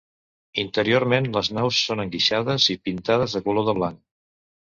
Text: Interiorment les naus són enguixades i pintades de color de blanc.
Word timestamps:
Interiorment 0.61 1.27
les 1.35 1.49
naus 1.57 1.81
són 1.89 2.01
enguixades 2.05 2.67
i 2.75 2.77
pintades 2.89 3.39
de 3.39 3.45
color 3.49 3.69
de 3.71 3.77
blanc. 3.83 4.01